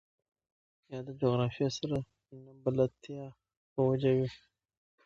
يا 0.91 0.99
د 1.07 1.09
جغرافيې 1.21 1.69
سره 1.77 1.97
نه 2.43 2.51
بلدتيا 2.63 3.23
په 3.73 3.79
وجه 3.89 4.11
وي. 4.17 4.29